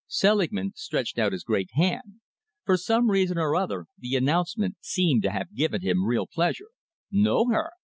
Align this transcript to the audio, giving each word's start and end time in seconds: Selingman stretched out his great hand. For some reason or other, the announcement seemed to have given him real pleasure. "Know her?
Selingman 0.07 0.71
stretched 0.73 1.19
out 1.19 1.31
his 1.31 1.43
great 1.43 1.69
hand. 1.73 2.21
For 2.65 2.75
some 2.75 3.11
reason 3.11 3.37
or 3.37 3.55
other, 3.55 3.85
the 3.99 4.15
announcement 4.15 4.77
seemed 4.81 5.21
to 5.21 5.29
have 5.31 5.53
given 5.53 5.81
him 5.83 6.05
real 6.07 6.25
pleasure. 6.25 6.69
"Know 7.11 7.49
her? 7.49 7.69